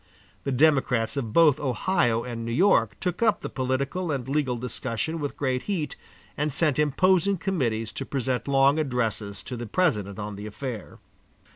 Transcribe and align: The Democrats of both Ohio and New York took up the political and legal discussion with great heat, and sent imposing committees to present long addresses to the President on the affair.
The 0.45 0.51
Democrats 0.51 1.15
of 1.15 1.31
both 1.31 1.59
Ohio 1.59 2.23
and 2.23 2.43
New 2.43 2.51
York 2.51 2.99
took 2.99 3.21
up 3.21 3.41
the 3.41 3.51
political 3.51 4.09
and 4.11 4.27
legal 4.27 4.57
discussion 4.57 5.19
with 5.19 5.37
great 5.37 5.61
heat, 5.69 5.95
and 6.35 6.51
sent 6.51 6.79
imposing 6.79 7.37
committees 7.37 7.91
to 7.91 8.05
present 8.07 8.47
long 8.47 8.79
addresses 8.79 9.43
to 9.43 9.55
the 9.55 9.67
President 9.67 10.17
on 10.17 10.37
the 10.37 10.47
affair. 10.47 10.97